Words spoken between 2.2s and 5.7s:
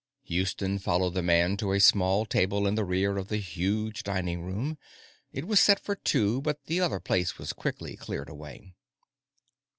table in the rear of the huge dining room. It was